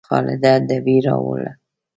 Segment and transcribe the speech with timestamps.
[0.07, 1.51] خالده ډبې راوړه